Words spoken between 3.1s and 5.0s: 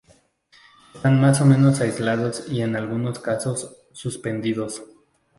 casos, suspendidos.